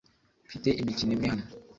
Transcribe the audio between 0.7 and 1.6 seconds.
imikino imwe hano